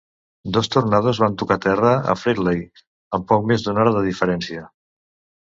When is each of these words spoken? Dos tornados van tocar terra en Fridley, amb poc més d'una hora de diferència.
Dos 0.53 0.69
tornados 0.75 1.19
van 1.23 1.35
tocar 1.41 1.57
terra 1.65 1.91
en 2.15 2.19
Fridley, 2.21 2.65
amb 3.19 3.29
poc 3.33 3.47
més 3.53 3.67
d'una 3.69 3.85
hora 3.85 3.95
de 3.99 4.03
diferència. 4.09 4.67